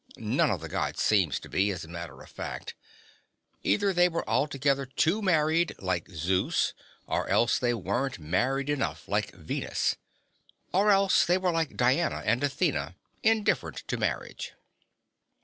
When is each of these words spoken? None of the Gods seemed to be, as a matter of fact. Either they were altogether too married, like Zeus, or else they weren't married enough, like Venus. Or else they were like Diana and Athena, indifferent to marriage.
None 0.17 0.49
of 0.49 0.61
the 0.61 0.67
Gods 0.67 0.99
seemed 0.99 1.33
to 1.33 1.47
be, 1.47 1.69
as 1.69 1.85
a 1.85 1.87
matter 1.87 2.23
of 2.23 2.29
fact. 2.31 2.73
Either 3.61 3.93
they 3.93 4.09
were 4.09 4.27
altogether 4.27 4.87
too 4.87 5.21
married, 5.21 5.75
like 5.77 6.09
Zeus, 6.09 6.73
or 7.05 7.27
else 7.29 7.59
they 7.59 7.75
weren't 7.75 8.17
married 8.17 8.71
enough, 8.71 9.07
like 9.07 9.31
Venus. 9.35 9.97
Or 10.73 10.89
else 10.89 11.23
they 11.23 11.37
were 11.37 11.51
like 11.51 11.77
Diana 11.77 12.23
and 12.25 12.43
Athena, 12.43 12.95
indifferent 13.21 13.83
to 13.89 13.95
marriage. 13.97 14.53